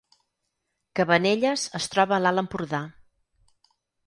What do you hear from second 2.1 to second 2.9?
a l’Alt Empordà